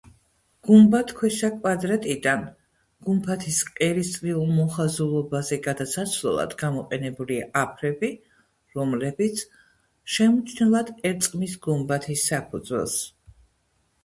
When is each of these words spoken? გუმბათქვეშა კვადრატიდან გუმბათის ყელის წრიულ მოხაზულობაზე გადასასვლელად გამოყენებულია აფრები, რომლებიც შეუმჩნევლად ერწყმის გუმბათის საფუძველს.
გუმბათქვეშა 0.67 1.49
კვადრატიდან 1.57 2.45
გუმბათის 3.09 3.57
ყელის 3.79 4.09
წრიულ 4.15 4.47
მოხაზულობაზე 4.61 5.59
გადასასვლელად 5.67 6.57
გამოყენებულია 6.63 7.45
აფრები, 7.61 8.09
რომლებიც 8.79 9.43
შეუმჩნევლად 10.15 10.93
ერწყმის 11.11 11.57
გუმბათის 11.67 12.25
საფუძველს. 12.33 12.99